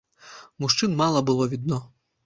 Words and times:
Мужчын 0.65 0.91
мала 1.05 1.21
было 1.31 1.47
відно. 1.55 1.83